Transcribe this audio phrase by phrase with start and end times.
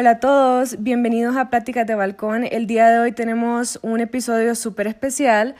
[0.00, 2.44] Hola a todos, bienvenidos a Pláticas de Balcón.
[2.44, 5.56] El día de hoy tenemos un episodio súper especial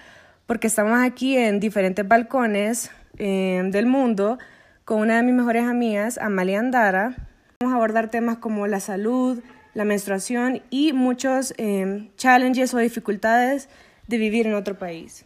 [0.46, 4.38] porque estamos aquí en diferentes balcones eh, del mundo
[4.84, 7.16] con una de mis mejores amigas, Amalia Andara.
[7.59, 9.43] Vamos a abordar temas como la salud,
[9.74, 13.68] la menstruación y muchos eh, challenges o dificultades
[14.07, 15.25] de vivir en otro país.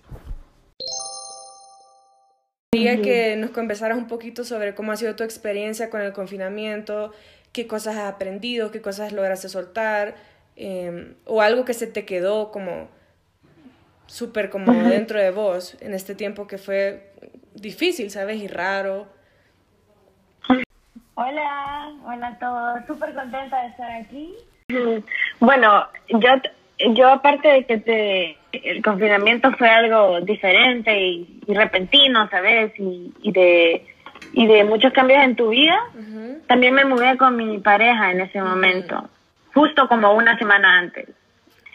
[2.72, 7.12] Quería que nos conversaras un poquito sobre cómo ha sido tu experiencia con el confinamiento,
[7.52, 10.14] qué cosas has aprendido, qué cosas lograste soltar,
[10.56, 12.88] em, o algo que se te quedó como
[14.06, 17.12] súper como dentro de vos en este tiempo que fue
[17.54, 18.42] difícil, ¿sabes?
[18.42, 19.06] Y raro.
[21.14, 24.34] Hola, hola a todos, súper contenta de estar aquí.
[25.40, 26.30] Bueno, yo,
[26.94, 32.72] yo aparte de que te, el confinamiento fue algo diferente y, repentino, ¿sabes?
[32.78, 33.91] Y, y, de,
[34.32, 35.78] y de muchos cambios en tu vida,
[36.46, 39.08] también me mudé con mi pareja en ese momento,
[39.54, 41.08] justo como una semana antes.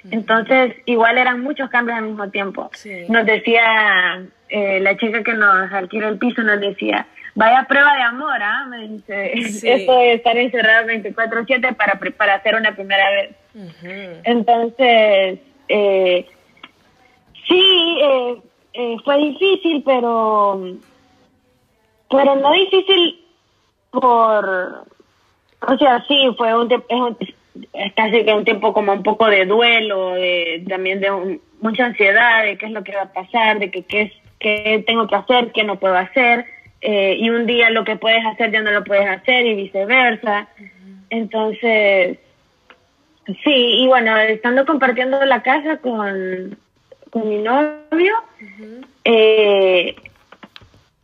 [0.10, 2.72] Entonces, igual eran muchos cambios al mismo tiempo.
[3.10, 8.02] Nos decía, eh, la chica que nos alquiló el piso nos decía, vaya prueba de
[8.02, 8.66] amor, ¿ah?
[8.70, 9.32] Me dice,
[9.76, 13.36] esto de estar encerrado 24/7 para, para hacer una primera vez.
[14.24, 16.26] Entonces, eh,
[17.48, 18.42] sí, eh,
[18.74, 20.62] eh, fue difícil, pero,
[22.10, 23.22] pero no difícil
[23.92, 24.86] por,
[25.62, 26.72] o sea, sí, fue un,
[27.74, 32.44] es, casi que un tiempo como un poco de duelo, de, también de mucha ansiedad
[32.44, 35.52] de qué es lo que va a pasar, de que qué, qué tengo que hacer,
[35.52, 36.46] qué no puedo hacer,
[36.82, 40.48] eh, y un día lo que puedes hacer ya no lo puedes hacer y viceversa.
[41.10, 42.20] Entonces,
[43.44, 46.58] sí, y bueno, estando compartiendo la casa con,
[47.10, 48.14] con mi novio,
[49.04, 49.96] eh,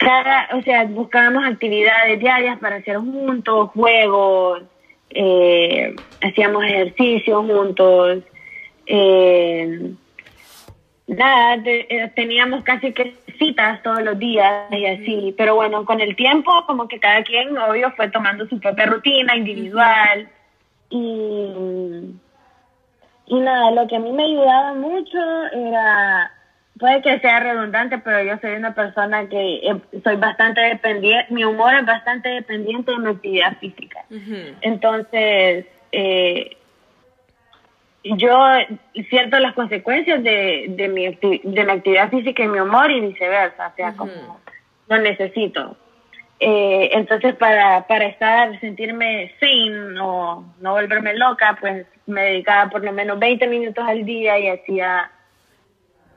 [0.04, 4.64] cada, o sea, buscábamos actividades diarias para hacer juntos, juegos,
[5.10, 8.20] eh, hacíamos ejercicios juntos,
[8.86, 9.92] eh,
[11.08, 16.16] nada, eh, teníamos casi que citas todos los días y así, pero bueno, con el
[16.16, 20.28] tiempo como que cada quien, obvio, fue tomando su propia rutina individual
[20.90, 22.16] y,
[23.28, 25.18] y nada, lo que a mí me ayudaba mucho
[25.54, 26.32] era
[26.80, 31.44] puede que sea redundante, pero yo soy una persona que eh, soy bastante dependiente, mi
[31.44, 34.06] humor es bastante dependiente de mi actividad física.
[34.62, 36.58] Entonces, eh,
[38.04, 38.38] yo
[39.10, 43.68] siento las consecuencias de, de, mi de mi actividad física y mi humor y viceversa,
[43.68, 44.40] o sea, como
[44.88, 45.78] lo necesito.
[46.40, 52.84] Eh, entonces, para, para estar, sentirme sane o no volverme loca, pues me dedicaba por
[52.84, 55.10] lo menos 20 minutos al día y hacía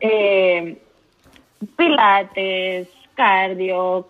[0.01, 0.79] eh,
[1.77, 4.07] pilates, cardio,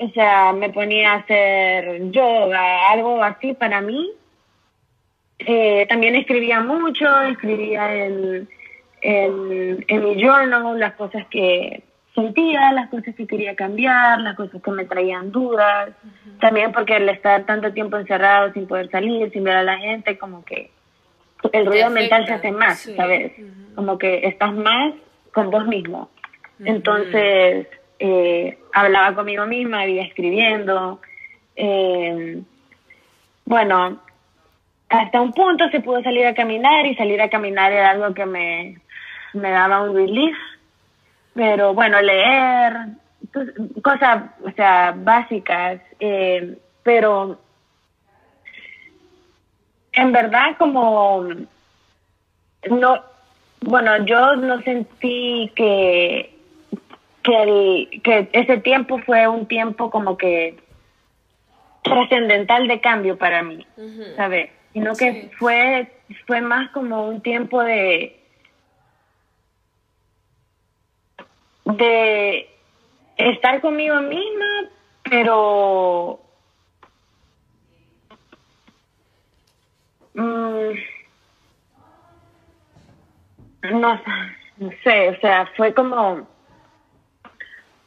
[0.00, 4.10] o sea, me ponía a hacer yoga, algo así para mí.
[5.38, 8.48] Eh, también escribía mucho, escribía en,
[9.00, 11.82] en, mi journal las cosas que
[12.14, 15.90] sentía, las cosas que quería cambiar, las cosas que me traían dudas.
[16.40, 20.18] También porque el estar tanto tiempo encerrado sin poder salir, sin ver a la gente,
[20.18, 20.70] como que
[21.52, 23.32] el ruido mental se hace más, ¿sabes?
[23.74, 24.94] Como que estás más
[25.32, 26.10] con vos mismo.
[26.64, 27.66] Entonces,
[27.98, 31.00] eh, hablaba conmigo misma, iba escribiendo.
[31.56, 32.42] Eh,
[33.44, 34.00] bueno,
[34.88, 38.26] hasta un punto se pudo salir a caminar y salir a caminar era algo que
[38.26, 38.80] me,
[39.32, 40.36] me daba un relief.
[41.34, 42.74] Pero bueno, leer,
[43.32, 43.48] pues,
[43.82, 47.38] cosas, o sea, básicas, eh, pero
[49.92, 51.26] en verdad como
[52.68, 53.09] no
[53.60, 56.34] bueno, yo no sentí que,
[57.22, 60.56] que, el, que ese tiempo fue un tiempo como que
[61.82, 63.66] trascendental de cambio para mí,
[64.16, 64.50] ¿sabes?
[64.72, 65.92] Sino que fue,
[66.26, 68.16] fue más como un tiempo de
[71.64, 72.48] de
[73.16, 74.70] estar conmigo misma,
[75.04, 76.20] pero
[80.14, 80.70] mm,
[83.62, 84.00] no,
[84.58, 86.26] no sé, o sea, fue como,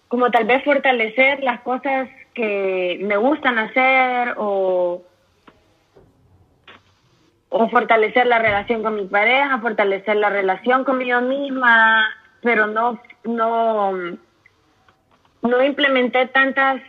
[0.08, 5.04] como tal vez fortalecer las cosas que me gustan hacer o,
[7.50, 12.08] o fortalecer la relación con mi pareja, fortalecer la relación conmigo misma,
[12.42, 13.92] pero no, no,
[15.42, 16.82] no implementé tantas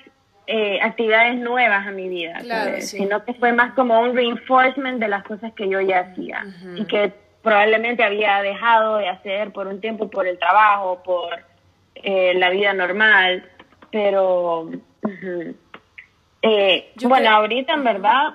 [0.46, 2.40] eh, actividades nuevas a mi vida,
[2.81, 6.44] sino que fue más como un reinforcement de las cosas que yo ya hacía
[6.76, 11.29] y que probablemente había dejado de hacer por un tiempo por el trabajo, por
[11.94, 13.49] eh, la vida normal,
[13.93, 14.70] pero
[16.43, 18.35] eh, bueno, ahorita en verdad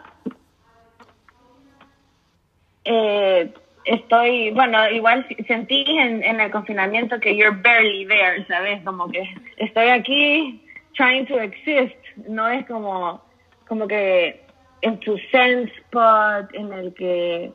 [2.85, 3.51] eh,
[3.83, 8.81] estoy, bueno, igual sentí en, en el confinamiento que you're barely there, ¿sabes?
[8.83, 9.23] Como que
[9.57, 10.63] estoy aquí
[10.95, 11.95] trying to exist,
[12.27, 13.23] no es como,
[13.67, 14.45] como que
[14.81, 17.51] en tu sense spot en el que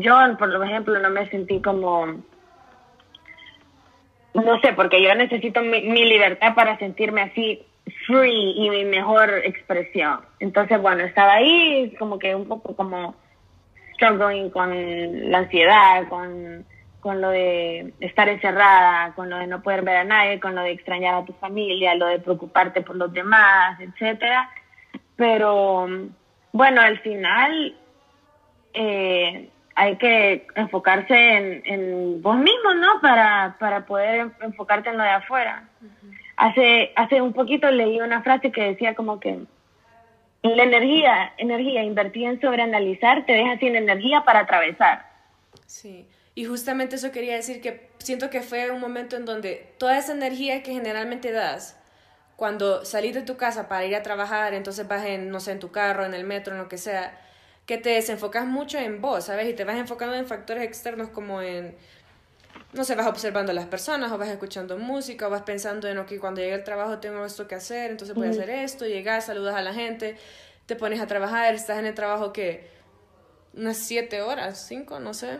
[0.00, 2.22] yo, por ejemplo, no me sentí como
[4.34, 7.62] no sé, porque yo necesito mi, libertad para sentirme así
[8.06, 10.20] free y mi mejor expresión.
[10.40, 13.14] Entonces, bueno, estaba ahí como que un poco como
[13.94, 16.64] struggling con la ansiedad, con,
[17.00, 20.62] con lo de estar encerrada, con lo de no poder ver a nadie, con lo
[20.62, 24.50] de extrañar a tu familia, lo de preocuparte por los demás, etcétera.
[25.16, 25.88] Pero
[26.52, 27.74] bueno, al final
[28.74, 29.48] eh,
[29.78, 33.00] hay que enfocarse en, en vos mismo, ¿no?
[33.00, 35.68] Para, para poder enfocarte en lo de afuera.
[36.36, 39.38] Hace, hace un poquito leí una frase que decía como que
[40.42, 45.06] la energía, energía invertida en sobreanalizar te deja sin energía para atravesar.
[45.66, 49.96] Sí, y justamente eso quería decir que siento que fue un momento en donde toda
[49.96, 51.80] esa energía que generalmente das,
[52.34, 55.60] cuando salís de tu casa para ir a trabajar, entonces vas en, no sé, en
[55.60, 57.16] tu carro, en el metro, en lo que sea,
[57.68, 59.46] que te desenfocas mucho en vos, ¿sabes?
[59.46, 61.76] Y te vas enfocando en factores externos como en,
[62.72, 65.98] no sé, vas observando a las personas o vas escuchando música o vas pensando en,
[65.98, 69.26] ok, cuando llegue al trabajo tengo esto que hacer, entonces voy a hacer esto, llegas,
[69.26, 70.16] saludas a la gente,
[70.64, 72.70] te pones a trabajar, estás en el trabajo que
[73.52, 75.38] unas siete horas, cinco, no sé.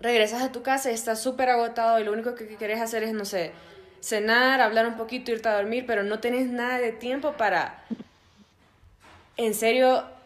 [0.00, 3.12] Regresas a tu casa y estás súper agotado y lo único que querés hacer es,
[3.12, 3.52] no sé,
[4.00, 7.84] cenar, hablar un poquito, irte a dormir, pero no tenés nada de tiempo para,
[9.36, 10.18] en serio,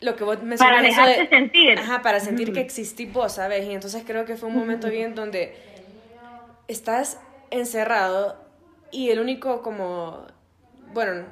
[0.00, 1.78] lo que vos Para dejarte sentir.
[1.78, 3.66] Ajá, para sentir que existí vos, ¿sabes?
[3.66, 5.54] Y entonces creo que fue un momento bien donde
[6.68, 7.18] estás
[7.50, 8.36] encerrado
[8.90, 10.26] y el único como,
[10.92, 11.24] bueno,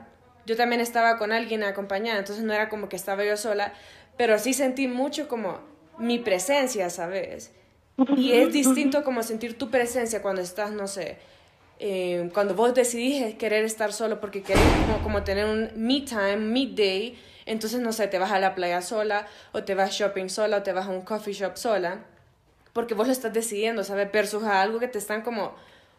[0.47, 3.73] yo también estaba con alguien acompañada, entonces no era como que estaba yo sola,
[4.17, 5.61] pero sí sentí mucho como
[5.99, 7.53] mi presencia, ¿sabes?
[8.17, 11.19] Y es distinto como sentir tu presencia cuando estás, no sé,
[11.81, 16.37] eh, cuando vos decidís querer estar solo porque querés como, como tener un me time,
[16.37, 17.19] me day,
[17.49, 20.62] entonces, no sé, te vas a la playa sola, o te vas shopping sola, o
[20.62, 22.00] te vas a un coffee shop sola,
[22.73, 24.11] porque vos lo estás decidiendo, ¿sabes?
[24.12, 25.55] Versus a algo que te están como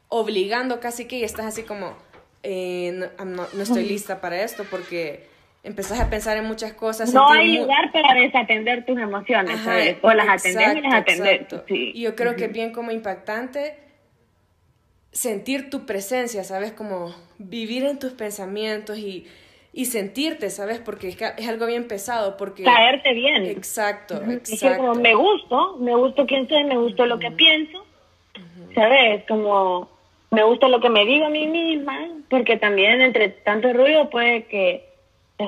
[0.08, 1.98] obligando casi que y estás así como,
[2.44, 5.28] eh, no, estoy lista para esto, porque
[5.64, 7.14] empezás a pensar en muchas cosas.
[7.14, 9.98] No hay lugar para desatender tus emociones, ¿sabes?
[10.02, 11.48] O las atender y las atender.
[11.68, 11.92] Sí.
[11.96, 13.76] Y yo creo que es bien como impactante
[15.12, 16.72] sentir tu presencia, ¿sabes?
[16.72, 19.28] Como vivir en tus pensamientos y
[19.72, 20.80] y sentirte, ¿sabes?
[20.80, 22.64] Porque es, algo bien pesado, porque...
[22.64, 23.46] Caerte bien.
[23.46, 24.78] Exacto, exacto.
[24.78, 27.86] como, me gusto, me gusto quién soy, me gusto lo que pienso,
[28.74, 29.24] ¿sabes?
[29.28, 29.90] Como,
[30.32, 34.46] me gusta lo que me digo a mí misma, porque también entre tanto ruido puede
[34.46, 34.90] que
[35.38, 35.48] te,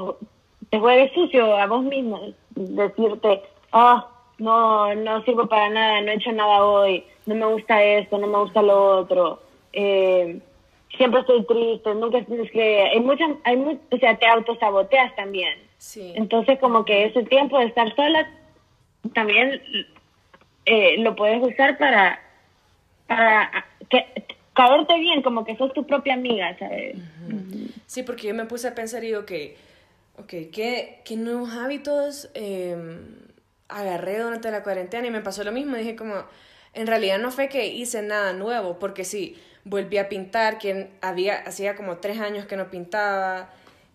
[0.69, 3.41] te juegue sucio a vos mismo, decirte,
[3.71, 4.07] ah,
[4.38, 8.27] no, no sirvo para nada, no he hecho nada hoy, no me gusta esto, no
[8.27, 9.41] me gusta lo otro.
[9.74, 10.39] Eh,
[10.97, 15.59] siempre estoy triste, nunca es que hay muchas, hay o sea, te autosaboteas también.
[15.77, 16.13] Sí.
[16.15, 18.29] Entonces como que ese tiempo de estar sola
[19.13, 19.61] también
[20.65, 22.21] eh, lo puedes usar para,
[23.07, 24.05] para que,
[24.53, 26.97] caerte bien, como que sos tu propia amiga, ¿sabes?
[27.88, 29.57] Sí, porque yo me puse a pensar y digo que,
[30.17, 33.17] ok, ¿qué, qué nuevos hábitos em,
[33.67, 35.07] agarré durante la cuarentena?
[35.07, 36.25] Y me pasó lo mismo, dije como,
[36.74, 41.39] en realidad no fue que hice nada nuevo, porque sí, volví a pintar, que había,
[41.39, 43.50] hacía como tres años que no pintaba.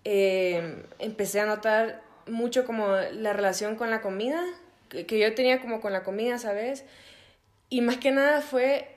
[0.04, 4.42] Eh, empecé a notar mucho como la relación con la comida,
[4.88, 6.84] que, yo tenía como con la comida, ¿sabes?
[7.68, 8.88] Y más que nada fue,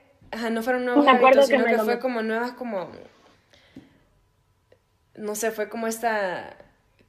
[0.50, 2.90] no fueron nuevos hábitos, sino que, fue como nuevas como,
[5.16, 6.56] no sé, fue como esta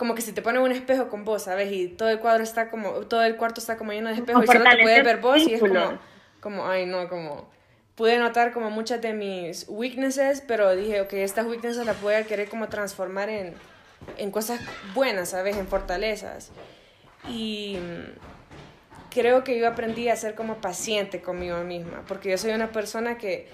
[0.01, 1.71] como que si te ponen un espejo con vos, ¿sabes?
[1.71, 4.47] Y todo el cuadro está como, todo el cuarto está como lleno de espejos y
[4.47, 5.99] solo te puedes ver vos y es como,
[6.39, 7.47] como, ay no, como,
[7.95, 12.23] pude notar como muchas de mis weaknesses, pero dije, ok, estas weaknesses las voy a
[12.23, 13.53] querer como transformar en,
[14.17, 14.59] en cosas
[14.93, 15.57] buenas, ¿sabes?
[15.57, 16.51] En fortalezas.
[17.29, 17.77] Y
[19.09, 23.17] creo que yo aprendí a ser como paciente conmigo misma, porque yo soy una persona
[23.17, 23.47] que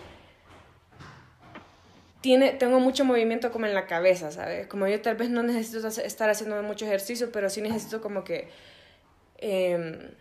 [2.21, 4.67] tiene, tengo mucho movimiento como en la cabeza, ¿sabes?
[4.67, 8.49] Como yo tal vez no necesito estar haciendo mucho ejercicio, pero sí necesito como que...
[9.39, 10.11] Eh,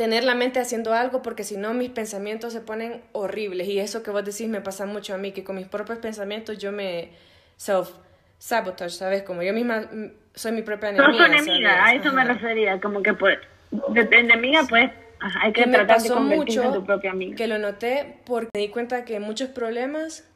[0.00, 4.02] tener la mente haciendo algo porque si no mis pensamientos se ponen horribles y eso
[4.02, 7.10] que vos decís me pasa mucho a mí que con mis propios pensamientos yo me
[7.58, 7.90] self
[8.38, 9.22] sabotage, ¿sabes?
[9.24, 11.26] Como yo misma mm, soy mi propia enemiga.
[11.26, 13.40] Enemiga, a eso me refería, como que pues
[13.70, 14.90] de, enemiga pues
[15.42, 17.36] hay que, tratar de convertirse en tu propia amiga.
[17.36, 20.26] Que lo noté porque me di cuenta que muchos problemas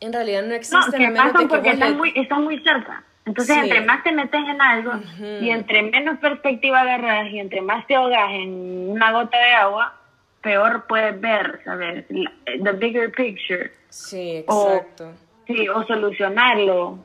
[0.00, 3.82] en realidad no existen no, que pasan porque están muy, están muy cerca Entonces, entre
[3.82, 4.92] más te metes en algo
[5.40, 9.94] y entre menos perspectiva agarras y entre más te ahogas en una gota de agua,
[10.40, 12.06] peor puedes ver, ¿sabes?
[12.08, 13.70] The bigger picture.
[13.90, 15.10] Sí, exacto.
[15.10, 16.98] O, sí, o solucionarlo.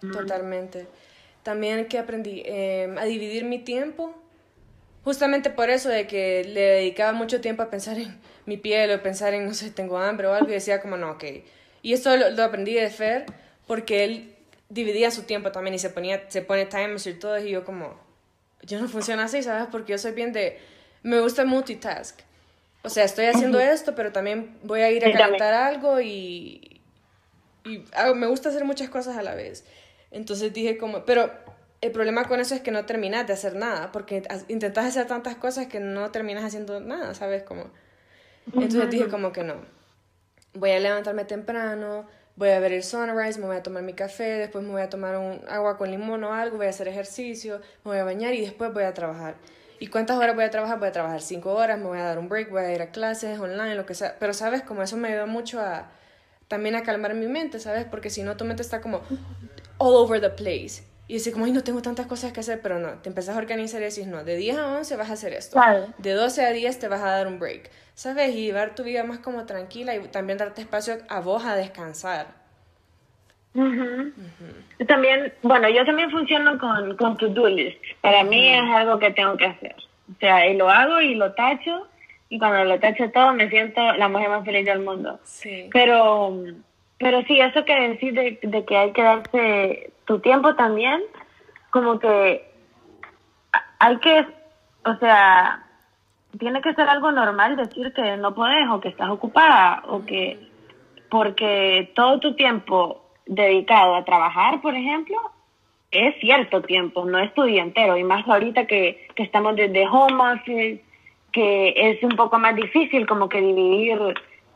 [0.00, 0.86] Totalmente.
[1.42, 4.14] También que aprendí em, a dividir mi tiempo,
[5.02, 9.02] justamente por eso de que le dedicaba mucho tiempo a pensar en mi piel o
[9.02, 11.24] pensar en, no sé, tengo hambre o algo y decía como, no, ok.
[11.82, 13.26] Y esto lo, aprendí de Fer
[13.66, 14.34] porque él
[14.68, 17.98] dividía su tiempo también y se ponía, se pone timers y todo y yo como,
[18.62, 19.68] yo no funciona así, ¿sabes?
[19.70, 20.58] Porque yo soy bien de,
[21.02, 22.20] me gusta multitask.
[22.82, 26.80] O sea, estoy haciendo esto, pero también voy a ir a calentar algo y,
[27.64, 27.82] y
[28.14, 29.64] me gusta hacer muchas cosas a la vez.
[30.10, 31.32] Entonces dije como, pero
[31.80, 35.36] el problema con eso es que no terminas de hacer nada, porque intentas hacer tantas
[35.36, 37.42] cosas que no terminas haciendo nada, ¿sabes?
[37.42, 37.70] Como,
[38.46, 39.56] entonces dije como que no,
[40.54, 42.06] voy a levantarme temprano,
[42.36, 44.88] voy a ver el sunrise, me voy a tomar mi café, después me voy a
[44.88, 48.34] tomar un agua con limón o algo, voy a hacer ejercicio, me voy a bañar
[48.34, 49.36] y después voy a trabajar.
[49.80, 50.78] ¿Y cuántas horas voy a trabajar?
[50.78, 52.90] Voy a trabajar cinco horas, me voy a dar un break, voy a ir a
[52.90, 54.16] clases online, lo que sea.
[54.18, 54.62] Pero, ¿sabes?
[54.62, 55.90] Como eso me ayuda mucho a
[56.48, 57.84] también a calmar mi mente, ¿sabes?
[57.84, 59.02] Porque si no, tu mente está como
[59.78, 60.84] all over the place.
[61.06, 63.38] Y dices como, ay, no tengo tantas cosas que hacer, pero no, te empezás a
[63.38, 65.60] organizar y decís, no, de 10 a 11 vas a hacer esto.
[65.98, 68.34] De 12 a 10 te vas a dar un break, ¿sabes?
[68.34, 72.28] Y llevar tu vida más como tranquila y también darte espacio a vos a descansar.
[74.88, 77.78] También, bueno, yo también funciono con, con to-do list.
[78.00, 79.76] Para mí es algo que tengo que hacer.
[80.10, 81.86] O sea, y lo hago y lo tacho
[82.28, 85.20] y cuando lo tacho todo me siento la mujer más feliz del mundo.
[85.22, 85.68] Sí.
[85.72, 86.36] Pero,
[86.98, 91.02] pero sí, eso que decir de, de que hay que darse tu tiempo también,
[91.70, 92.50] como que
[93.78, 94.26] hay que,
[94.84, 95.64] o sea,
[96.38, 100.50] tiene que ser algo normal decir que no puedes o que estás ocupada o que
[101.10, 105.16] porque todo tu tiempo dedicado a trabajar, por ejemplo,
[105.90, 109.86] es cierto tiempo, no es tu día entero y más ahorita que, que estamos desde
[109.86, 110.82] home office
[111.34, 113.98] que es un poco más difícil como que dividir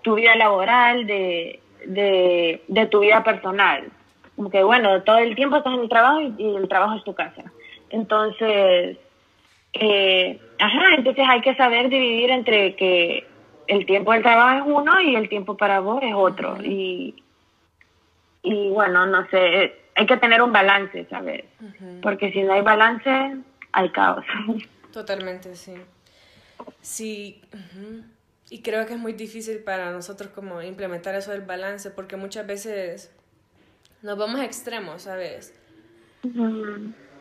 [0.02, 3.90] tu vida laboral de, de, tu vida personal.
[4.38, 7.12] Como que bueno, todo el tiempo estás en el trabajo y, el trabajo es tu
[7.12, 7.42] casa.
[7.90, 8.96] Entonces,
[9.72, 13.26] eh, ajá, entonces hay que saber dividir entre que
[13.66, 16.56] el tiempo del trabajo es uno y el tiempo para vos es otro.
[16.62, 17.20] Y,
[18.44, 21.44] y bueno, no sé, hay que tener un balance, ¿sabes?
[22.00, 23.38] Porque si no hay balance,
[23.72, 24.24] hay caos.
[24.92, 25.74] Totalmente, sí.
[26.80, 27.42] Sí,
[28.50, 32.46] y creo que es muy difícil para nosotros como implementar eso del balance, porque muchas
[32.46, 33.17] veces
[34.02, 35.54] nos vamos a extremos, ¿sabes?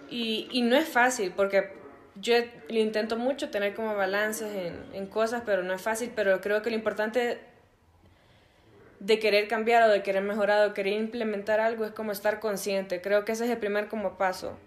[0.10, 1.72] y, y, no es fácil, porque
[2.16, 2.36] yo
[2.70, 6.62] lo intento mucho tener como balances en, en cosas, pero no es fácil, pero creo
[6.62, 7.40] que lo importante
[9.00, 12.40] de querer cambiar o de querer mejorar o de querer implementar algo es como estar
[12.40, 13.02] consciente.
[13.02, 14.58] Creo que ese es el primer como paso.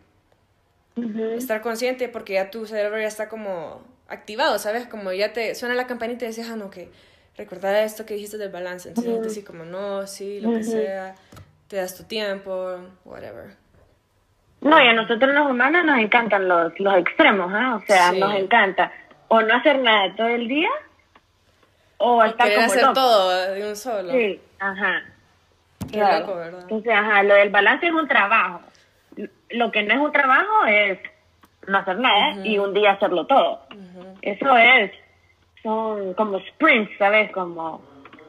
[1.37, 4.87] Estar consciente porque ya tu cerebro ya está como activado, ¿sabes?
[4.87, 6.91] Como ya te suena la campanita y decías, ah, no, que
[7.37, 8.89] recordar esto que dijiste del balance.
[8.89, 9.45] Entonces uh -huh.
[9.45, 11.15] como, no, sí, lo que sea,
[11.71, 13.55] te das tu tiempo, whatever.
[14.61, 17.67] No, y a nosotros los humanos nos encantan los, los extremos, ¿eh?
[17.77, 18.93] O sea, nos encanta
[19.29, 20.69] o no hacer nada todo el día
[21.97, 24.11] o, estar como hacer todo de un solo.
[24.11, 25.05] Sí, ajá.
[25.93, 26.63] Qué loco, ¿verdad?
[26.63, 28.63] Entonces, ajá, lo del balance es un trabajo.
[29.51, 30.99] Lo que no es un trabajo es
[31.69, 33.61] no hacer nada y un día hacerlo todo.
[34.23, 34.91] Eso es,
[35.63, 37.31] son como sprints, ¿sabes?
[37.31, 37.83] Como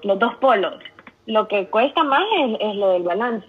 [0.03, 0.83] los dos polos.
[1.31, 2.25] Lo que cuesta más
[2.59, 3.47] es, lo del balance,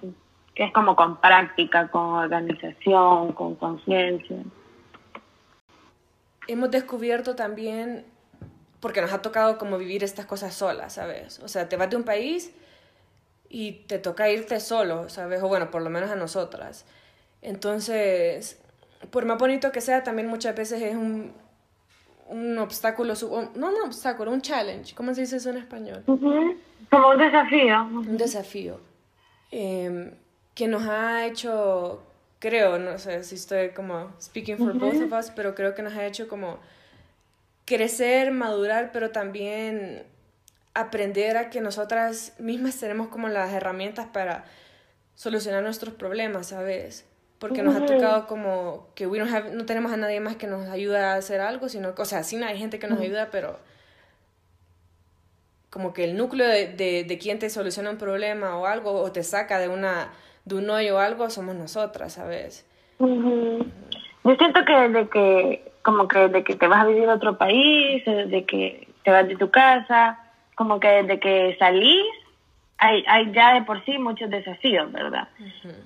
[0.54, 4.36] que es como con práctica, con organización, con conciencia.
[6.46, 8.06] Hemos descubierto también,
[8.78, 11.40] porque nos ha tocado como vivir estas cosas solas, ¿sabes?
[11.40, 12.54] O sea, te vas de un país
[13.48, 15.42] y te toca irte solo, ¿sabes?
[15.42, 16.86] O bueno, por lo menos a nosotras.
[17.40, 18.62] Entonces,
[19.10, 21.32] por más bonito que sea, también muchas veces es un,
[22.28, 23.14] un obstáculo,
[23.56, 26.04] no un obstáculo, un challenge, ¿cómo se dice eso en español?
[26.90, 27.82] Como un desafío.
[27.84, 28.80] Un desafío.
[29.50, 30.12] Em,
[30.54, 32.02] que nos ha hecho,
[32.38, 35.94] creo, no sé si estoy como speaking for both of us, pero creo que nos
[35.94, 36.58] ha hecho como
[37.64, 40.04] crecer, madurar, pero también
[40.74, 44.44] aprender a que nosotras mismas tenemos como las herramientas para
[45.14, 47.06] solucionar nuestros problemas, ¿sabes?
[47.42, 51.14] porque nos ha tocado como que no tenemos a nadie más que nos ayude a
[51.14, 53.58] hacer algo, sino, o sea, sí hay gente que nos ayuda, pero
[55.72, 59.10] como que el núcleo de, de, de quién te soluciona un problema o algo, o
[59.10, 60.10] te saca de, una,
[60.44, 62.68] de un hoyo o algo, somos nosotras, ¿sabes?
[62.98, 67.38] Yo siento que desde que, como que desde que te vas a vivir a otro
[67.38, 70.20] país, desde que te vas de tu casa,
[70.56, 72.04] como que desde que salís,
[72.76, 75.28] hay, hay ya de por sí muchos desafíos, ¿verdad?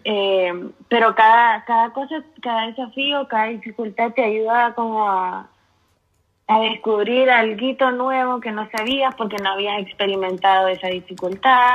[0.02, 0.52] Eh,
[0.88, 5.48] pero cada, cada cosa, cada desafío, cada dificultad te ayuda como a,
[6.48, 11.70] a descubrir algo nuevo que no sabías porque no habías experimentado esa dificultad.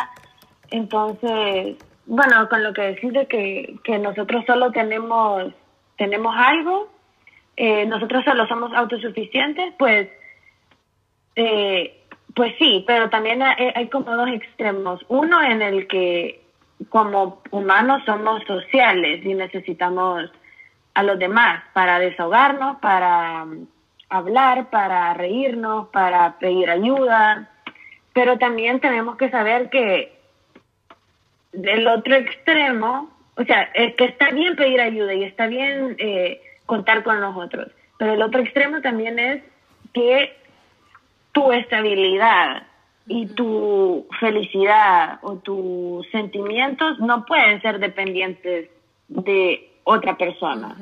[0.69, 5.53] Entonces, bueno, con lo que decís de que, que nosotros solo tenemos,
[5.97, 6.89] tenemos algo,
[7.57, 10.09] eh, nosotros solo somos autosuficientes, pues
[11.35, 12.01] eh,
[12.35, 15.01] pues sí, pero también hay, como dos extremos.
[15.09, 16.41] Uno en el que
[16.89, 20.31] como humanos somos sociales y necesitamos
[20.93, 23.45] a los demás para desahogarnos, para
[24.11, 27.49] hablar, para reírnos, para pedir ayuda,
[28.13, 30.13] pero también tenemos que saber que
[31.53, 36.41] del otro extremo, o sea, es que está bien pedir ayuda y está bien eh,
[36.65, 39.41] contar con nosotros, pero el otro extremo también es
[39.93, 40.35] que
[41.31, 42.63] tu estabilidad
[43.07, 48.69] y tu felicidad o tus sentimientos no pueden ser dependientes
[49.07, 50.75] de otra persona.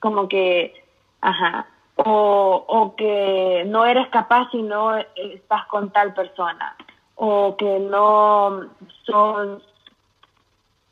[0.00, 0.74] Como que,
[1.20, 6.76] ajá, o, o que no eres capaz si no estás con tal persona,
[7.14, 8.62] o que no
[9.04, 9.62] son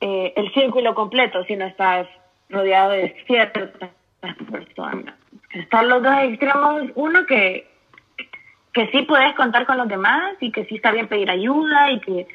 [0.01, 2.07] eh, el círculo completo si no estás
[2.49, 3.71] rodeado de ciertas
[4.51, 5.15] personas.
[5.53, 7.75] Están los dos extremos, uno que
[8.75, 12.01] que sí puedes contar con los demás y que sí está bien pedir ayuda y
[12.01, 12.27] que,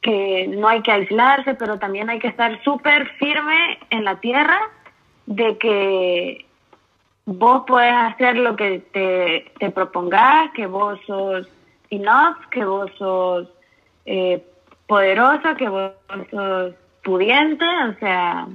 [0.00, 4.60] que no hay que aislarse, pero también hay que estar súper firme en la tierra
[5.26, 6.46] de que
[7.30, 11.46] vos puedes hacer lo que te, te propongas, que vos sos
[11.90, 13.48] enough, que vos sos
[14.06, 14.42] eh,
[14.86, 15.92] poderosa, que vos
[16.30, 16.72] sos
[17.04, 18.46] pudiente, o sea,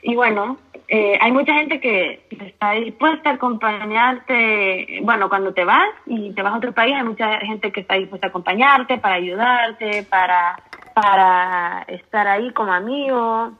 [0.00, 0.56] y bueno,
[0.88, 6.40] eh, hay mucha gente que está dispuesta a acompañarte, bueno, cuando te vas y te
[6.40, 10.58] vas a otro país, hay mucha gente que está dispuesta a acompañarte, para ayudarte, para,
[10.94, 13.52] para estar ahí como amigo,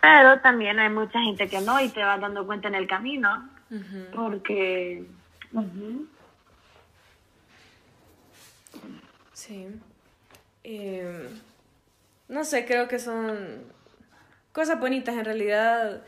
[0.00, 3.48] pero también hay mucha gente que no y te vas dando cuenta en el camino,
[4.14, 5.04] porque...
[9.32, 9.66] Sí.
[10.62, 11.28] Eh,
[12.28, 13.64] no sé, creo que son
[14.52, 16.02] cosas bonitas en realidad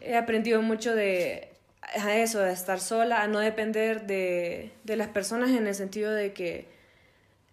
[0.00, 1.48] he aprendido mucho de
[1.82, 6.12] a eso, de estar sola, a no depender de, de las personas en el sentido
[6.12, 6.68] de que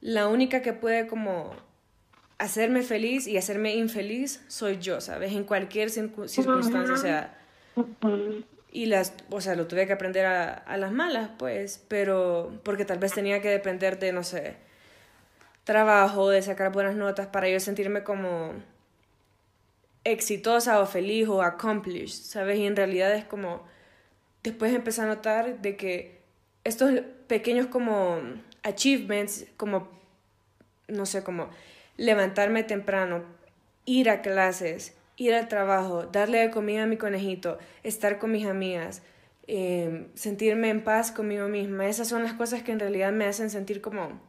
[0.01, 1.51] la única que puede como
[2.37, 5.33] hacerme feliz y hacerme infeliz soy yo, ¿sabes?
[5.33, 7.37] En cualquier circunstancia, o sea,
[8.71, 12.85] y las, o sea, lo tuve que aprender a, a, las malas, pues, pero porque
[12.85, 14.57] tal vez tenía que depender de, no sé,
[15.63, 18.53] trabajo, de sacar buenas notas para yo sentirme como
[20.03, 22.57] exitosa o feliz o accomplished, ¿sabes?
[22.59, 23.63] Y en realidad es como,
[24.43, 26.19] después empecé a notar de que
[26.63, 26.91] estos
[27.27, 28.19] pequeños como
[28.63, 29.89] achievements, como,
[30.87, 31.49] no sé, como
[31.97, 33.23] levantarme temprano,
[33.85, 38.47] ir a clases, ir al trabajo, darle de comida a mi conejito, estar con mis
[38.47, 39.03] amigas,
[39.47, 43.49] em, sentirme en paz conmigo misma, esas son las cosas que en realidad me hacen
[43.49, 44.19] sentir como,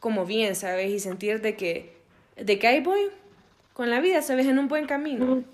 [0.00, 0.90] como bien, ¿sabes?
[0.90, 1.96] Y sentir de que,
[2.36, 3.10] de que ahí voy,
[3.74, 5.44] con la vida, sabes, en un buen camino.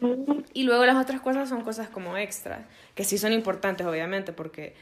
[0.52, 2.60] Y luego las otras cosas son cosas como extras,
[2.94, 4.74] que sí son importantes, obviamente, porque,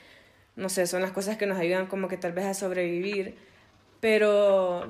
[0.57, 3.35] no sé, son las cosas que nos ayudan como que tal vez a sobrevivir,
[4.01, 4.89] pero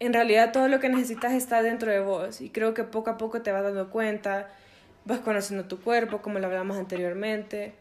[0.00, 3.18] en realidad todo lo que necesitas está dentro de vos y creo que poco a
[3.18, 4.48] poco te vas dando cuenta,
[5.04, 7.74] vas conociendo tu cuerpo, como lo hablamos anteriormente,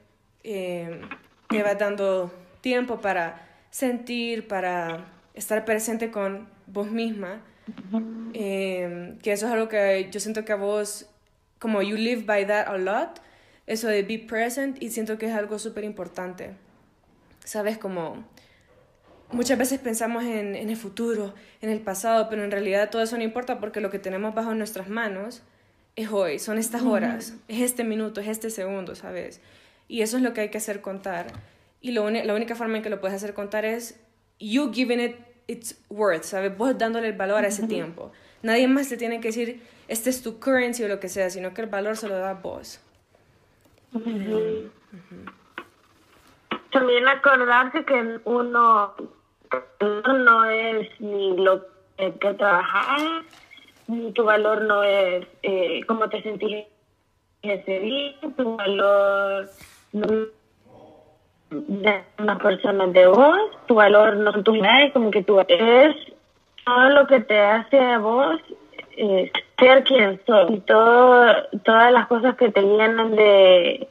[0.43, 1.01] eh,
[1.49, 7.41] te vas dando tiempo para sentir, para estar presente con vos misma
[8.33, 11.07] eh, que eso es algo que yo siento que a vos,
[11.59, 13.19] como you live by that a lot,
[13.67, 16.51] eso de be present, y siento que es algo súper importante.
[17.43, 18.23] Sabes, como
[19.31, 23.17] muchas veces pensamos en, en, el futuro, en el pasado, pero en realidad todo eso
[23.17, 25.43] no importa porque lo que tenemos bajo nuestras manos
[25.95, 29.41] es hoy, son estas horas, es este minuto, es este segundo, ¿sabes?
[29.87, 31.27] Y eso es lo que hay que hacer contar.
[31.81, 33.99] Y lo la única forma en que lo puedes hacer contar es
[34.39, 35.15] you giving it
[35.47, 36.55] it's worth, ¿sabes?
[36.55, 38.11] Vos dándole el valor a ese tiempo.
[38.43, 41.53] Nadie más te tiene que decir, este es tu currency o lo que sea, sino
[41.53, 42.79] que el valor se lo da vos.
[46.71, 48.93] También acordarse que uno
[49.79, 51.65] no es ni lo
[51.97, 53.23] que trabajar,
[53.87, 56.65] ni tu valor no es eh, cómo te sentís
[57.41, 59.49] ese día, tu valor
[59.93, 60.07] no
[61.51, 65.95] de una persona de vos, tu valor no son tus ideas, como que tú es
[66.65, 68.39] todo lo que te hace a vos
[68.97, 70.51] eh, ser quien sos.
[70.51, 71.33] Y todo,
[71.63, 73.87] todas las cosas que te llenan de,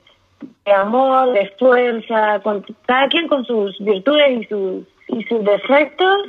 [0.66, 4.84] amor, de fuerza, con, cada quien con sus virtudes y sus,
[5.18, 6.28] y sus defectos,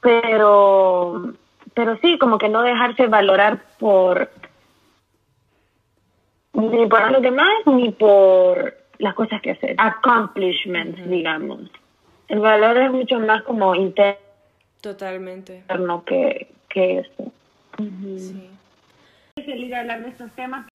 [0.00, 1.32] pero,
[1.72, 4.30] pero sí, como que no dejarse valorar por
[6.52, 11.70] ni por los demás ni por las cosas que hacer, accomplishments, digamos.
[12.28, 14.18] El valor es mucho más como interno
[14.80, 15.64] Totalmente.
[16.06, 17.32] que, que eso.
[17.78, 18.50] sí.
[19.34, 20.66] Feliz de hablar de estos temas.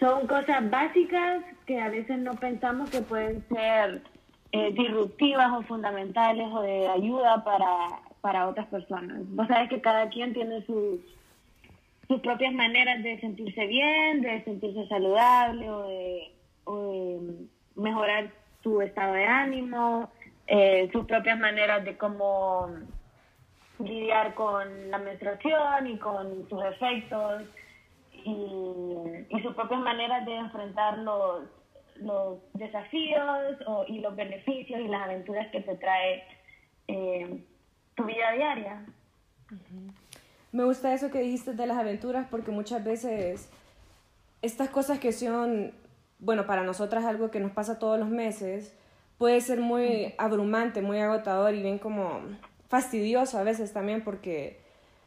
[0.00, 4.02] Son cosas básicas que a veces no pensamos que pueden ser
[4.52, 9.18] eh, disruptivas o fundamentales o de ayuda para, para otras personas.
[9.34, 11.00] Vos sabés que cada quien tiene sus,
[12.08, 16.32] sus propias maneras de sentirse bien, de sentirse saludable o de,
[17.76, 18.30] mejorar
[18.62, 20.10] su estado de ánimo,
[20.46, 22.70] eh, sus propias maneras de cómo
[23.78, 27.42] lidiar con la menstruación y con sus efectos
[28.12, 31.42] y, sus propias maneras de enfrentar los,
[32.00, 33.56] los desafíos
[33.88, 36.24] y los beneficios y las aventuras que te trae
[36.88, 37.44] eh,
[37.94, 38.86] tu vida diaria.
[40.52, 43.50] Me gusta eso que dijiste de las aventuras porque muchas veces
[44.42, 45.72] estas cosas que son,
[46.18, 48.76] bueno, para nosotras algo que nos pasa todos los meses,
[49.18, 52.20] puede ser muy abrumante, muy agotador y bien como
[52.68, 54.60] fastidioso a veces también porque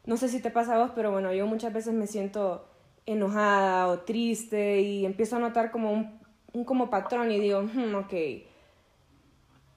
[0.06, 2.66] no sé si te pasa a vos, pero bueno, yo muchas veces me siento
[3.06, 6.19] enojada o triste y empiezo a notar como un,
[6.54, 8.14] un como patrón y digo, hmm, ok,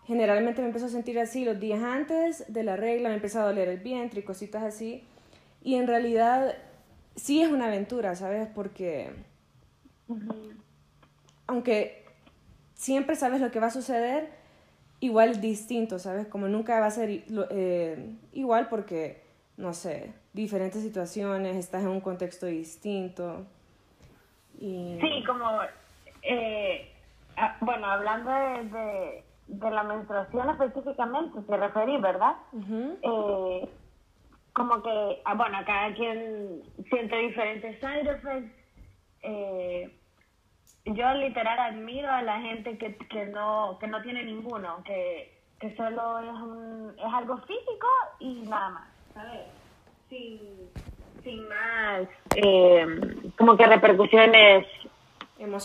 [0.07, 3.47] generalmente me empiezo a sentir así los días antes de la regla, me empieza a
[3.47, 5.05] doler el vientre y cositas así.
[5.63, 6.57] Y en realidad
[7.15, 8.49] sí es una aventura, ¿sabes?
[8.55, 9.11] Porque
[11.47, 12.05] aunque
[12.75, 14.31] siempre sabes lo que va a suceder,
[15.01, 16.27] igual distinto, ¿sabes?
[16.27, 19.23] Como nunca va a ser eh, igual porque,
[19.57, 23.47] no sé, diferentes situaciones, estás en un contexto distinto.
[24.59, 24.99] Y...
[25.01, 25.61] Sí, como,
[26.23, 26.93] eh,
[27.37, 32.37] ah, bueno, hablando de de la menstruación específicamente te referí, ¿verdad?
[33.03, 33.69] eh,
[34.53, 38.53] como que, ah, bueno, cada quien siente diferentes side effects.
[39.23, 39.91] Eh,
[40.85, 45.75] yo literal admiro a la gente que, que, no, que no tiene ninguno, que, que
[45.77, 47.87] solo es, un, es algo físico
[48.19, 49.41] y nada más, ¿sabes?
[50.09, 50.41] Sin,
[51.23, 54.67] sin más, eh, como que repercusiones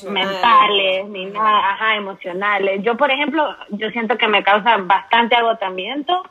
[0.09, 2.83] mentales, ajá, emocionales.
[2.83, 6.23] Yo, por ejemplo, yo siento que me causa bastante agotamiento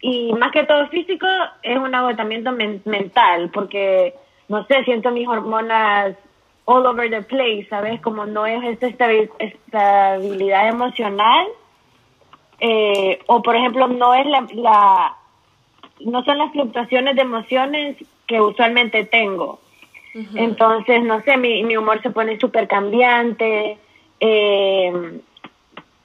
[0.00, 1.26] y más que todo físico
[1.62, 4.14] es un agotamiento mental porque,
[4.48, 6.16] no sé, siento mis hormonas
[6.64, 8.00] all over the place, ¿sabes?
[8.00, 11.46] Como no es esta estabilidad emocional
[12.60, 15.16] eh, o, por ejemplo, no es la, la,
[16.00, 19.60] no son las fluctuaciones de emociones que usualmente tengo.
[20.14, 23.78] Entonces, no sé, mi, mi humor se pone súper cambiante.
[24.18, 25.20] Eh,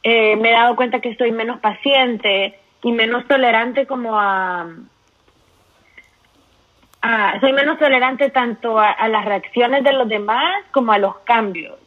[0.04, 4.70] eh, me he dado cuenta que estoy menos paciente y menos tolerante como a...
[7.40, 11.80] soy menos tolerante tanto a, las reacciones de los demás como a los cambios.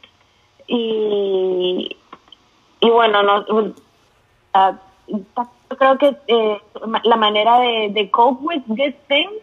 [0.67, 1.95] Y,
[2.81, 3.73] y bueno, no, uh,
[5.77, 6.61] creo que eh,
[7.03, 9.41] la manera de cope with these things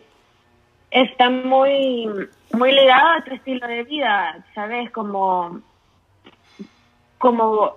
[0.90, 4.90] está muy, muy ligado a tu estilo de vida, ¿sabes?
[4.90, 5.60] Como,
[7.18, 7.76] como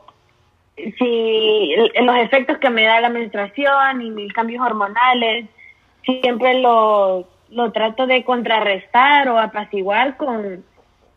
[0.97, 5.47] si los efectos que me da la menstruación y mis cambios hormonales,
[6.03, 10.63] siempre lo, lo trato de contrarrestar o apaciguar con,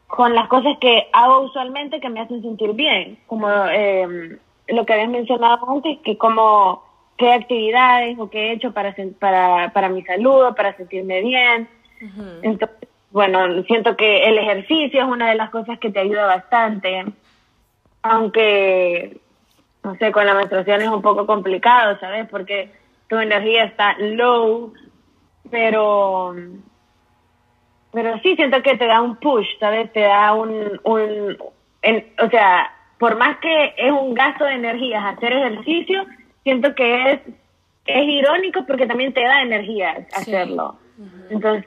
[0.06, 4.92] con las cosas que hago usualmente que me hacen sentir bien, como eh, lo que
[4.92, 6.82] habías mencionado antes, que como
[7.16, 11.68] qué actividades o qué he hecho para, para, para mi salud, para sentirme bien,
[12.42, 17.04] entonces, bueno, siento que el ejercicio es una de las cosas que te ayuda bastante,
[18.02, 19.18] aunque,
[19.84, 22.26] no sé, con la menstruación es un poco complicado, ¿sabes?
[22.30, 22.72] Porque
[23.08, 24.72] tu energía está low,
[25.50, 26.34] pero,
[27.92, 29.92] pero sí siento que te da un push, ¿sabes?
[29.92, 31.36] Te da un, un
[32.18, 36.06] o sea, por más que es un gasto de energías hacer ejercicio,
[36.44, 37.20] siento que es,
[37.86, 40.78] es irónico porque también te da energía hacerlo.
[41.28, 41.66] Entonces,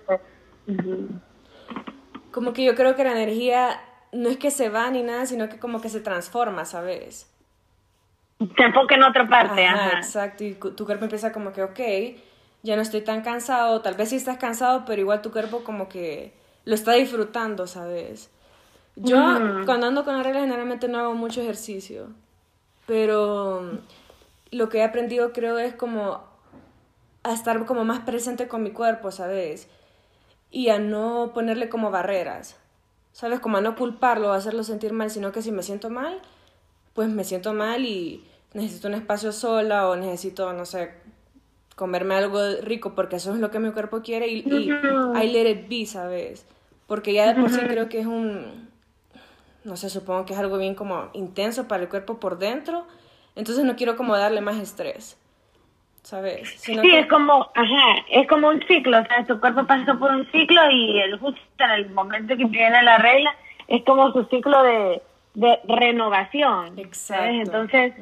[2.35, 3.79] como que yo creo que la energía
[4.11, 7.31] no es que se va ni nada, sino que como que se transforma, ¿sabes?
[8.39, 11.79] Se enfoca en otra parte, ajá, Exacto, y tu cuerpo empieza como que, ok,
[12.61, 15.87] ya no estoy tan cansado, tal vez sí estás cansado, pero igual tu cuerpo como
[15.87, 16.33] que
[16.65, 18.29] lo está disfrutando, ¿sabes?
[18.97, 19.15] Yo
[19.63, 22.09] cuando ando con la regla generalmente no hago mucho ejercicio,
[22.85, 23.79] pero
[24.51, 26.21] lo que he aprendido creo es como
[27.23, 29.69] a estar como más presente con mi cuerpo, ¿sabes?
[30.55, 32.55] Y a no ponerle como barreras,
[33.11, 33.41] ¿sabes?
[33.41, 36.21] Como a no culparlo o hacerlo sentir mal, sino que si me siento mal,
[36.93, 40.93] pues me siento mal y necesito un espacio sola o necesito, no sé,
[41.75, 45.49] comerme algo rico porque eso es lo que mi cuerpo quiere y, y I let
[45.49, 46.45] it be, ¿sabes?
[46.87, 48.69] Porque ya de por sí creo que es un,
[49.65, 52.87] no sé, supongo que es algo bien como intenso para el cuerpo por dentro,
[53.35, 55.17] entonces no quiero como darle más estrés.
[56.05, 56.47] ¿Sabes?
[56.59, 60.29] sí, es como, ajá, es como un ciclo, o sea, tu cuerpo pasó por un
[60.31, 63.35] ciclo y el justo en el momento que viene la regla
[63.67, 65.01] es como su ciclo de,
[65.33, 66.77] de renovación.
[66.77, 67.25] Exacto.
[67.25, 67.93] Entonces,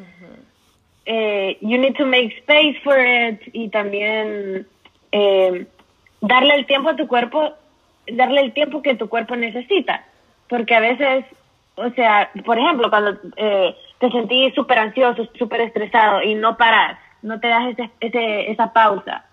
[1.05, 4.67] eh, you need to make space for it y también
[5.13, 5.65] eh,
[6.19, 7.53] darle el tiempo a tu cuerpo,
[8.11, 10.03] darle el tiempo que tu cuerpo necesita.
[10.49, 11.23] Porque a veces,
[11.75, 16.99] o sea, por ejemplo, cuando eh, te sentís súper ansioso, súper estresado y no paras,
[17.23, 19.25] no te das ese, ese, esa pausa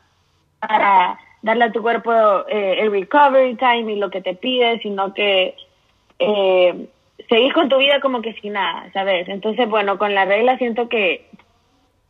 [0.59, 5.55] para darle a tu cuerpo el recovery time y lo que te pide, sino que
[6.19, 6.89] eh,
[7.29, 9.29] seguís con tu vida como que sin nada, ¿sabes?
[9.29, 11.29] Entonces, bueno, con la regla siento que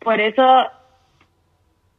[0.01, 0.67] por eso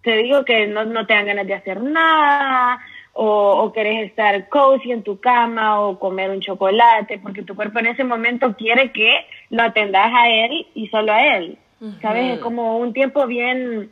[0.02, 2.80] te digo que no, no te dan ganas de hacer nada
[3.14, 7.80] o, o querés estar cozy en tu cama o comer un chocolate porque tu cuerpo
[7.80, 11.58] en ese momento quiere que lo atendas a él y solo a él,
[12.02, 12.36] ¿sabes?
[12.36, 13.92] Es como un tiempo bien,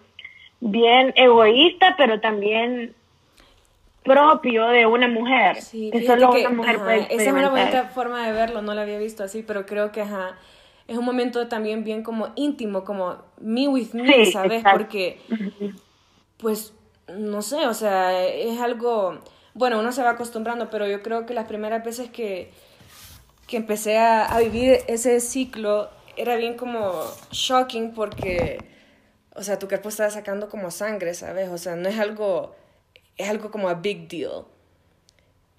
[0.59, 2.93] bien egoísta, pero también
[4.03, 5.61] propio de una mujer.
[5.61, 8.83] Sí, que solo una mujer puede Esa es una bonita forma de verlo, no la
[8.83, 10.35] había visto así, pero creo que ajá,
[10.87, 14.63] es un momento también bien como íntimo, como me with me, ¿sabes?
[14.71, 15.19] Porque,
[16.37, 16.73] pues,
[17.07, 19.19] no sé, o sea, es algo,
[19.53, 22.51] bueno, uno se va acostumbrando, pero yo creo que las primeras veces que,
[23.45, 25.89] que empecé a, a vivir ese ciclo
[26.19, 28.59] era bien como shocking porque,
[29.33, 31.47] o sea, tu cuerpo está sacando como sangre, ¿sabes?
[31.47, 32.55] O sea, no es algo,
[33.17, 34.43] es algo como a big deal.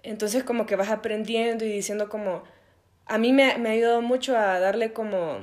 [0.03, 2.43] Entonces como que vas aprendiendo y diciendo como,
[3.07, 5.39] a mí me, me ha ayudado mucho a darle como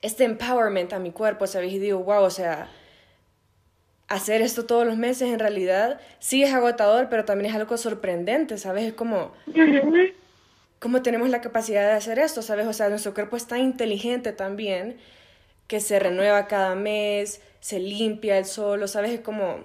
[0.00, 1.70] este empowerment a mi cuerpo, ¿sabes?
[1.72, 2.70] Y digo, wow, o sea,
[4.08, 8.56] hacer esto todos los meses en realidad sí es agotador, pero también es algo sorprendente,
[8.56, 8.84] ¿sabes?
[8.84, 9.32] Es como,
[10.82, 12.66] ¿cómo tenemos la capacidad de hacer esto, ¿sabes?
[12.66, 14.98] O sea, nuestro cuerpo es tan inteligente también
[15.68, 19.12] que se renueva cada mes, se limpia el solo, ¿sabes?
[19.12, 19.60] Es como...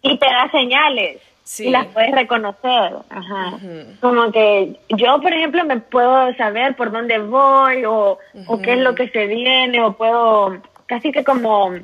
[0.00, 1.20] Y te da señales
[1.58, 2.92] y las puedes reconocer.
[3.10, 3.58] Ajá.
[4.00, 8.78] Como que yo, por ejemplo, me puedo saber por dónde voy o, o qué es
[8.78, 11.74] lo que se viene o puedo casi que como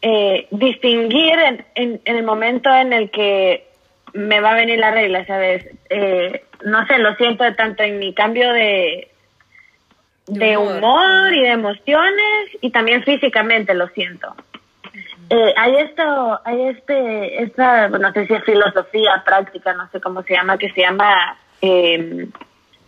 [0.00, 1.34] eh, distinguir
[1.74, 3.66] en, en, el momento en el que
[4.14, 5.66] me va a venir la regla, ¿sabes?
[5.90, 9.08] Eh, no sé, lo siento tanto en mi cambio de,
[10.26, 14.34] de humor y de emociones y también físicamente lo siento.
[15.28, 20.22] Eh, hay esto, hay este, esta, no sé si es filosofía práctica, no sé cómo
[20.24, 22.26] se llama, que se llama eh,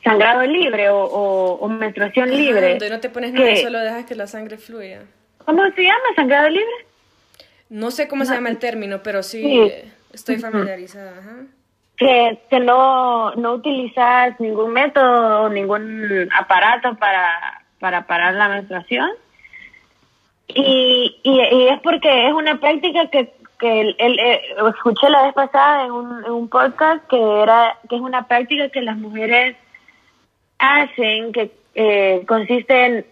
[0.02, 2.70] sangrado libre o, o, menstruación libre.
[2.70, 5.02] Donde no te pones nada, solo dejas que la sangre fluya.
[5.44, 6.04] ¿Cómo se llama?
[6.16, 6.87] ¿Sangrado libre?
[7.68, 9.72] No sé cómo se llama el término, pero sí,
[10.12, 11.14] estoy familiarizada.
[11.96, 19.11] Que, que no, no utilizas ningún método o ningún aparato para, para parar la menstruación
[20.48, 25.85] y, y, es porque es una práctica que, que él, eh, escuché la vez pasada
[25.85, 29.57] en un, en un podcast que era que es una práctica que las mujeres
[30.59, 33.07] hacen que eh, consiste en,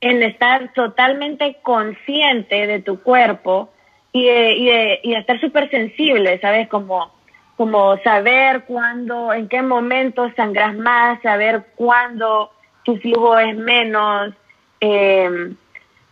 [0.00, 3.70] en estar totalmente consciente de tu cuerpo
[4.12, 6.68] y de, y de, y estar súper sensible, ¿sabes?
[6.68, 7.12] Como,
[7.58, 12.52] como saber cuándo, en qué momento sangras más, saber cuándo
[12.84, 14.32] tu flujo es menos.
[14.80, 15.54] Eh,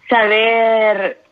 [0.09, 1.23] saber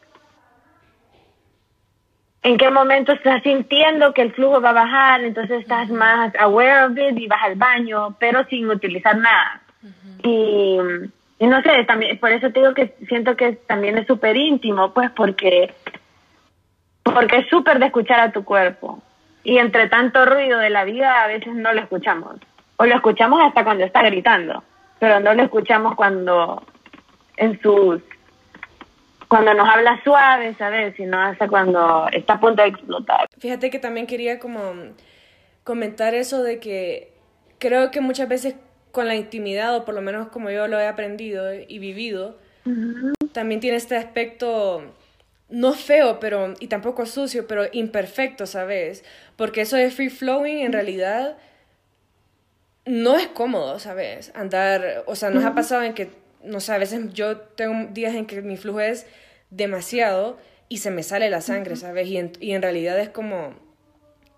[2.44, 6.84] en qué momento estás sintiendo que el flujo va a bajar, entonces estás más aware
[6.84, 9.62] of it y vas al baño, pero sin utilizar nada.
[10.22, 10.78] y,
[11.40, 14.94] y, no sé, también por eso te digo que siento que también es súper íntimo,
[14.94, 15.74] pues porque,
[17.02, 19.02] porque es súper de escuchar a tu cuerpo.
[19.44, 22.36] Y entre tanto ruido de la vida a veces no lo escuchamos.
[22.76, 24.64] O lo escuchamos hasta cuando está gritando,
[24.98, 26.62] pero no lo escuchamos cuando
[27.36, 28.02] en sus
[29.28, 30.94] cuando nos habla suave, ¿sabes?
[30.96, 33.26] Sino hasta cuando está a punto de explotar.
[33.38, 34.74] Fíjate que también quería como
[35.64, 37.12] comentar eso de que
[37.58, 38.54] creo que muchas veces
[38.92, 42.38] con la intimidad, o por lo menos como yo lo he aprendido y vivido,
[43.32, 44.82] también tiene este aspecto
[45.48, 49.04] no feo, pero y tampoco sucio, pero imperfecto, ¿sabes?
[49.36, 51.36] Porque eso de free flowing en realidad
[52.86, 54.32] no es cómodo, ¿sabes?
[54.34, 56.10] Andar, o sea, nos ha pasado en que,
[56.42, 59.06] no sé, a veces yo tengo días en que mi flujo es
[59.50, 62.08] demasiado y se me sale la sangre, ¿sabes?
[62.08, 63.54] Y en, y en realidad es como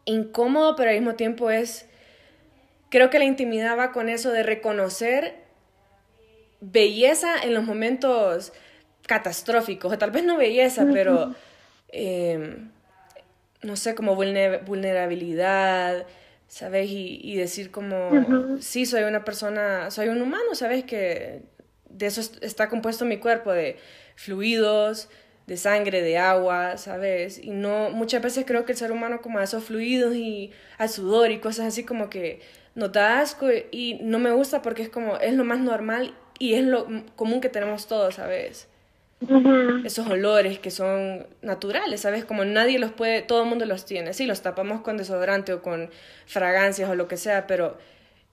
[0.05, 1.87] incómodo, pero al mismo tiempo es...
[2.89, 5.35] Creo que la intimidad va con eso de reconocer
[6.61, 8.53] belleza en los momentos
[9.07, 11.35] catastróficos, o tal vez no belleza, pero
[11.89, 12.71] em,
[13.63, 16.07] no sé, como vulnerabilidad,
[16.49, 16.91] ¿sabes?
[16.91, 20.85] Y, y decir como, sí, soy una persona, soy un humano, ¿sabes?
[20.85, 21.43] Que
[21.89, 23.77] de eso está compuesto mi cuerpo, de
[24.17, 25.09] fluidos,
[25.47, 27.39] de sangre, de agua, ¿sabes?
[27.39, 30.89] Y no, muchas veces creo que el ser humano como a esos fluidos y al
[30.89, 32.41] sudor y cosas así como que
[32.75, 36.55] nos da asco y no me gusta porque es como, es lo más normal y
[36.55, 38.69] es lo común que tenemos todos, ¿sabes?
[39.85, 42.25] Esos olores que son naturales, ¿sabes?
[42.27, 44.13] Como nadie los puede, todo el mundo los tiene.
[44.13, 45.91] Sí, los tapamos con desodorante o con
[46.27, 47.79] fragancias o lo que sea, pero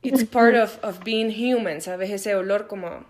[0.02, 2.12] it's part of, of being human, ¿sabes?
[2.12, 3.06] Ese olor como,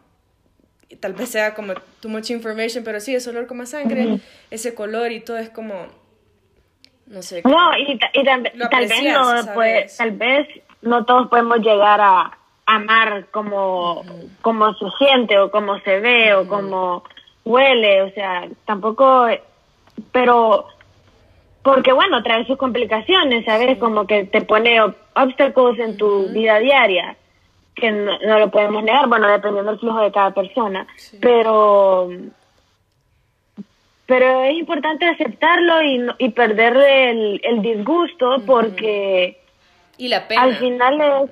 [1.00, 4.20] tal vez sea como too much information, pero sí, ese olor como sangre,
[4.52, 5.88] ese color y todo es como,
[7.08, 7.42] no sé.
[7.44, 10.48] No, y, tal vez no, pues, tal vez
[10.84, 14.06] no todos podemos llegar a amar como,
[14.42, 17.04] como se siente o como se ve o como
[17.46, 19.28] huele, o sea, tampoco,
[20.12, 20.68] pero
[21.64, 23.78] porque bueno, trae sus complicaciones, ¿sabes?
[23.78, 24.80] Como que te pone
[25.16, 27.16] obstáculos en tu vida diaria,
[27.76, 30.86] que no, lo podemos negar, bueno, dependiendo del flujo de cada persona,
[31.22, 32.10] pero
[34.06, 39.40] pero es importante aceptarlo y, y perder el, el disgusto porque
[39.98, 40.42] y la pena.
[40.42, 41.32] al final es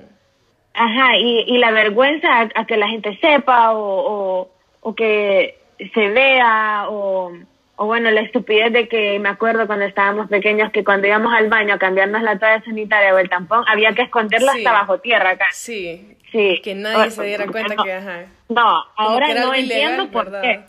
[0.72, 6.08] ajá y, y la vergüenza a, que la gente sepa o, o, o que se
[6.08, 7.32] vea o,
[7.76, 11.48] o bueno, la estupidez de que me acuerdo cuando estábamos pequeños que cuando íbamos al
[11.48, 15.30] baño a cambiarnos la toalla sanitaria o el tampón, había que esconderla hasta bajo tierra
[15.30, 15.46] acá.
[15.52, 16.16] Sí.
[16.30, 16.60] Sí.
[16.62, 18.26] Que nadie se diera cuenta que, ajá.
[18.48, 20.60] No, ahora no entiendo por qué.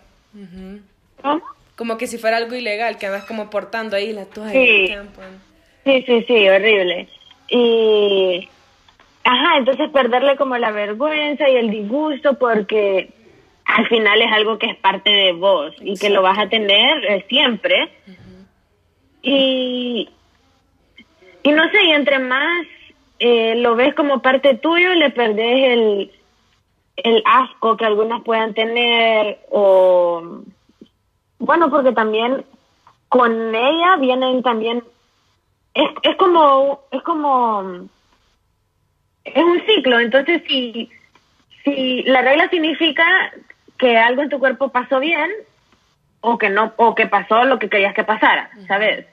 [1.75, 4.91] Como que si fuera algo ilegal, que andas como portando ahí la toalla sí.
[4.93, 5.41] tampón.
[5.83, 7.09] Sí, sí, sí, horrible.
[7.49, 8.49] Y...
[9.25, 13.09] Ajá, entonces perderle como la vergüenza y el disgusto porque
[13.65, 17.05] al final es algo que es parte de vos y que lo vas a tener
[17.05, 17.91] eh, siempre.
[19.21, 20.09] Y,
[21.43, 22.67] y no sé, y entre más
[23.19, 26.11] eh, lo ves como parte tuyo, le perdés el,
[26.97, 30.41] el asco que algunas puedan tener o
[31.39, 32.45] bueno, porque también
[33.09, 34.83] con ella vienen también
[35.73, 37.87] es, es como es como
[39.23, 40.89] es un ciclo, entonces si
[41.63, 43.05] si la regla significa
[43.83, 45.29] que algo en tu cuerpo pasó bien
[46.21, 49.05] o que no o que pasó lo que querías que pasara, ¿sabes?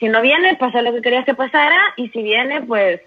[0.00, 3.00] Si no viene, pasó lo que querías que pasara y si viene, pues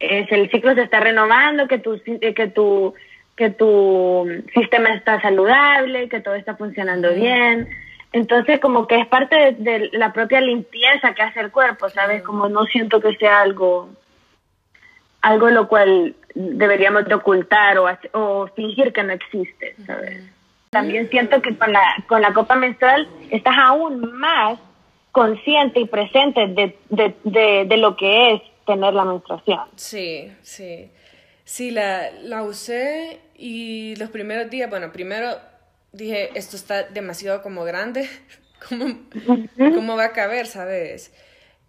[0.00, 2.94] es el ciclo se está renovando, que tu que tu
[3.36, 7.68] que tu sistema está saludable, que todo está funcionando bien.
[8.12, 12.24] Entonces, como que es parte de, la propia limpieza que hace el cuerpo, ¿sabes?
[12.24, 13.90] Como no siento que sea algo
[15.20, 20.22] algo lo cual deberíamos de ocultar o, o fingir que no existe, ¿sabes?
[20.70, 24.58] También siento que con la, con la copa menstrual estás aún más
[25.12, 29.60] consciente y presente de, de, de, de lo que es tener la menstruación.
[29.76, 30.90] Sí, sí.
[31.44, 35.30] Sí, la, la usé y los primeros días, bueno, primero
[35.92, 38.06] dije, esto está demasiado como grande,
[38.68, 38.84] ¿cómo,
[39.56, 41.14] ¿cómo va a caber, sabes?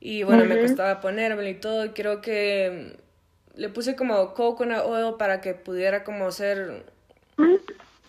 [0.02, 2.98] Y bueno, me costaba ponérmelo y todo, creo que
[3.60, 6.86] le puse como coconut oil para que pudiera como ser,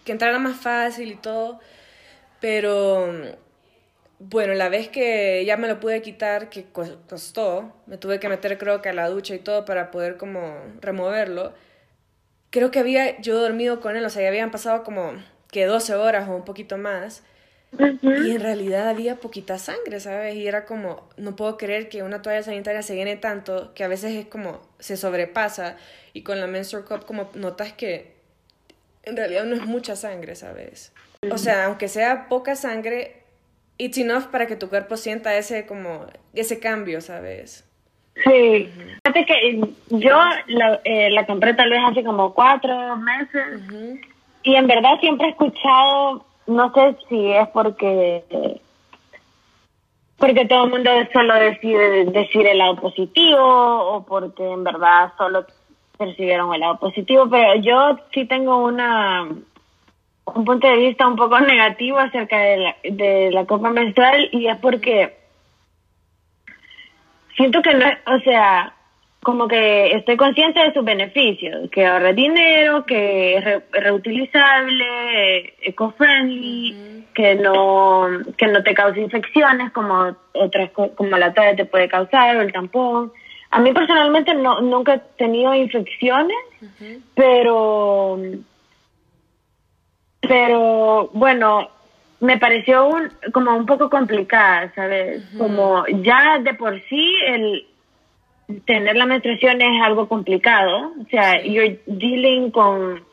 [0.04, 1.58] que entrara más fácil y todo,
[2.40, 3.12] pero
[4.20, 6.66] bueno, la vez que ya me lo pude quitar, que
[7.08, 10.56] costó, me tuve que meter creo que a la ducha y todo para poder como
[10.80, 11.52] removerlo,
[12.50, 15.14] creo que había yo dormido con él, o sea, ya habían pasado como
[15.50, 17.24] que 12 horas o un poquito más.
[17.78, 20.34] Y en realidad había poquita sangre, ¿sabes?
[20.34, 23.88] Y era como, no puedo creer que una toalla sanitaria se llene tanto que a
[23.88, 25.76] veces es como, se sobrepasa.
[26.12, 28.14] Y con la menstrual cup como notas que
[29.04, 30.92] en realidad no es mucha sangre, ¿sabes?
[31.30, 33.22] O sea, aunque sea poca sangre,
[33.78, 37.64] it's enough para que tu cuerpo sienta ese como, ese cambio, ¿sabes?
[38.24, 38.68] Sí,
[39.04, 43.60] fíjate que yo la, eh, la compré tal vez hace como cuatro meses
[44.42, 48.60] y en verdad siempre he escuchado no sé si es porque
[50.18, 55.46] porque todo el mundo solo decide decir el lado positivo o porque en verdad solo
[55.96, 59.28] percibieron el lado positivo, pero yo sí tengo una
[60.34, 64.46] un punto de vista un poco negativo acerca de la, de la copa menstrual y
[64.46, 65.16] es porque
[67.36, 68.74] siento que no, o sea,
[69.22, 77.34] como que estoy consciente de sus beneficios, que ahorra dinero, que es reutilizable, eco-friendly, que
[77.34, 78.08] no
[78.38, 82.52] que no te causa infecciones como otras como la toalla te puede causar o el
[82.52, 83.12] tampón.
[83.50, 86.38] A mí personalmente no nunca he tenido infecciones,
[87.14, 88.18] pero
[90.20, 91.68] pero bueno,
[92.20, 95.22] me pareció un, como un poco complicada, ¿sabes?
[95.36, 97.66] Como ya de por sí el
[98.64, 103.04] tener la menstruación es algo complicado, o sea, you're dealing con,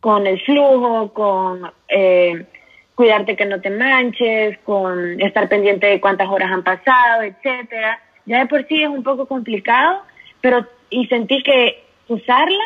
[0.00, 2.46] con el flujo, con eh,
[2.94, 8.00] cuidarte que no te manches, con estar pendiente de cuántas horas han pasado, etcétera.
[8.24, 10.02] Ya de por sí es un poco complicado,
[10.40, 12.64] pero y sentí que usarla,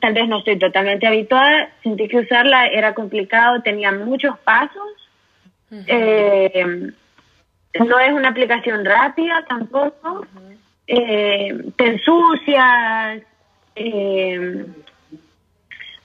[0.00, 4.88] tal vez no estoy totalmente habituada, sentí que usarla era complicado, tenía muchos pasos.
[5.86, 6.92] eh,
[7.80, 10.26] no es una aplicación rápida tampoco.
[10.94, 13.22] Eh, te ensucias.
[13.74, 14.66] Eh,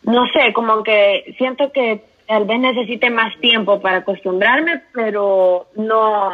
[0.03, 6.31] no sé, como que siento que tal vez necesite más tiempo para acostumbrarme, pero no,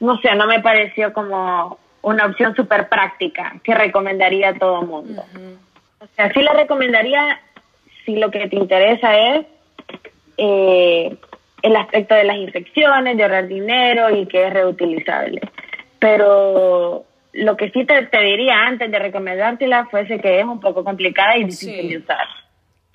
[0.00, 5.22] no sé, no me pareció como una opción súper práctica que recomendaría a todo mundo.
[6.00, 7.38] O sea, sí la recomendaría
[8.06, 9.46] si lo que te interesa es
[10.38, 11.14] eh,
[11.60, 15.42] el aspecto de las infecciones, de ahorrar dinero y que es reutilizable.
[15.98, 17.04] Pero
[17.34, 21.36] lo que sí te, te diría antes de recomendártela fuese que es un poco complicada
[21.36, 21.88] y difícil Sí.
[21.88, 22.26] de usar.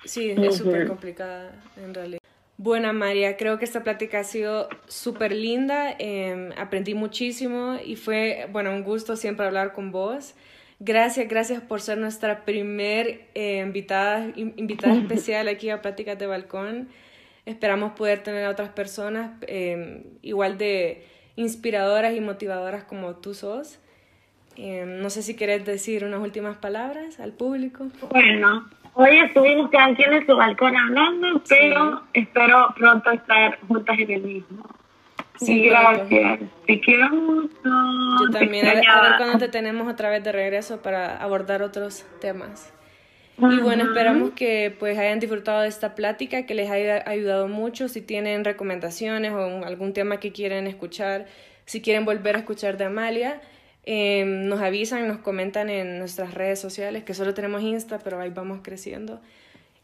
[0.04, 2.20] Sí, es súper complicada en realidad.
[2.56, 8.46] Bueno, María, creo que esta plática ha sido súper linda, eh, aprendí muchísimo y fue,
[8.52, 10.34] bueno, un gusto siempre hablar con vos.
[10.78, 16.26] Gracias, gracias por ser nuestra primer eh, invitada, in- invitada especial aquí a Pláticas de
[16.26, 16.88] Balcón.
[17.46, 21.04] Esperamos poder tener a otras personas eh, igual de
[21.36, 23.78] inspiradoras y motivadoras como tú sos.
[24.56, 27.86] Eh, no sé si quieres decir unas últimas palabras al público.
[28.10, 34.10] Bueno, hoy estuvimos cada quien en su balcón hablando, pero espero pronto estar juntas en
[34.10, 34.64] el mismo.
[35.38, 36.40] Sí, gracias.
[36.66, 37.54] Te quiero mucho.
[37.64, 41.62] Yo también, a ver, a ver cuándo te tenemos otra vez de regreso para abordar
[41.62, 42.72] otros temas.
[43.38, 47.88] Y bueno, esperamos que pues hayan disfrutado de esta plática, que les haya ayudado mucho.
[47.88, 51.26] Si tienen recomendaciones o algún tema que quieren escuchar,
[51.64, 53.40] si quieren volver a escuchar de Amalia,
[53.92, 58.30] eh, nos avisan, nos comentan en nuestras redes sociales, que solo tenemos Insta, pero ahí
[58.30, 59.20] vamos creciendo.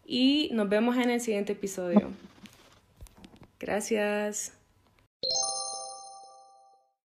[0.07, 2.13] Y nos vemos en el siguiente episodio.
[3.59, 4.56] Gracias.